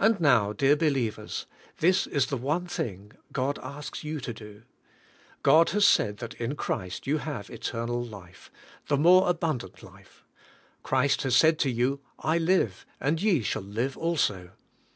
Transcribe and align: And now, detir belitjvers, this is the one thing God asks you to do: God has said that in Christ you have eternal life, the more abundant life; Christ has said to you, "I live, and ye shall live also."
And 0.00 0.18
now, 0.20 0.52
detir 0.52 0.74
belitjvers, 0.74 1.46
this 1.76 2.08
is 2.08 2.26
the 2.26 2.36
one 2.36 2.66
thing 2.66 3.12
God 3.32 3.56
asks 3.62 4.02
you 4.02 4.18
to 4.18 4.34
do: 4.34 4.64
God 5.44 5.70
has 5.70 5.86
said 5.86 6.16
that 6.16 6.34
in 6.40 6.56
Christ 6.56 7.06
you 7.06 7.18
have 7.18 7.48
eternal 7.48 8.04
life, 8.04 8.50
the 8.88 8.96
more 8.96 9.28
abundant 9.28 9.80
life; 9.80 10.24
Christ 10.82 11.22
has 11.22 11.36
said 11.36 11.56
to 11.60 11.70
you, 11.70 12.00
"I 12.18 12.38
live, 12.38 12.84
and 12.98 13.22
ye 13.22 13.42
shall 13.42 13.62
live 13.62 13.96
also." 13.96 14.50